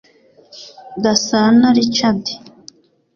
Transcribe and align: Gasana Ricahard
Gasana 1.03 1.67
Ricahard 1.75 2.25